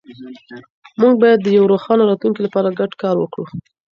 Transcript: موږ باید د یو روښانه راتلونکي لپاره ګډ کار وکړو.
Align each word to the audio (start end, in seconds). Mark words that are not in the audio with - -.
موږ 1.01 1.13
باید 1.23 1.39
د 1.41 1.47
یو 1.57 1.63
روښانه 1.71 2.03
راتلونکي 2.05 2.41
لپاره 2.43 2.75
ګډ 2.79 2.91
کار 3.01 3.15
وکړو. 3.19 3.45